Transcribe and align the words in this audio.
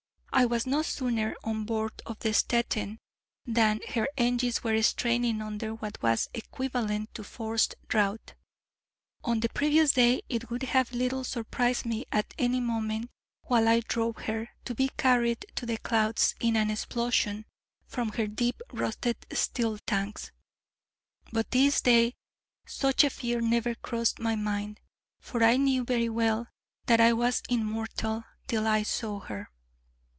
I 0.33 0.45
was 0.45 0.65
no 0.65 0.81
sooner 0.81 1.35
on 1.43 1.65
board 1.65 2.01
the 2.21 2.33
Stettin 2.33 2.99
than 3.45 3.81
her 3.89 4.07
engines 4.17 4.63
were 4.63 4.81
straining 4.81 5.41
under 5.41 5.75
what 5.75 6.01
was 6.01 6.29
equivalent 6.33 7.13
to 7.15 7.23
forced 7.23 7.75
draught. 7.89 8.33
On 9.25 9.41
the 9.41 9.49
previous 9.49 9.91
day 9.91 10.21
it 10.29 10.49
would 10.49 10.63
have 10.63 10.93
little 10.93 11.25
surprised 11.25 11.85
me 11.85 12.05
at 12.13 12.33
any 12.39 12.61
moment, 12.61 13.11
while 13.43 13.67
I 13.67 13.81
drove 13.81 14.15
her, 14.19 14.49
to 14.63 14.73
be 14.73 14.89
carried 14.97 15.45
to 15.55 15.65
the 15.65 15.77
clouds 15.77 16.33
in 16.39 16.55
an 16.55 16.71
explosion 16.71 17.45
from 17.85 18.13
her 18.13 18.25
deep 18.25 18.61
rusted 18.71 19.17
steel 19.33 19.79
tanks: 19.79 20.31
but 21.33 21.51
this 21.51 21.81
day 21.81 22.13
such 22.65 23.03
a 23.03 23.09
fear 23.09 23.41
never 23.41 23.75
crossed 23.75 24.17
my 24.17 24.37
mind: 24.37 24.79
for 25.19 25.43
I 25.43 25.57
knew 25.57 25.83
very 25.83 26.09
well 26.09 26.47
that 26.85 27.01
I 27.01 27.11
was 27.11 27.43
immortal 27.49 28.23
till 28.47 28.65
I 28.65 28.83
saw 28.83 29.19
her. 29.19 29.49